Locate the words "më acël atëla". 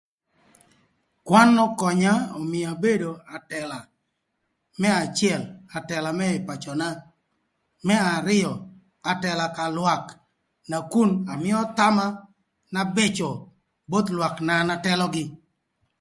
4.79-6.09